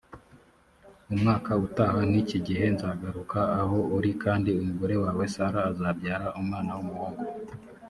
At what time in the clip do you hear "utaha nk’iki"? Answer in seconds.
1.65-2.37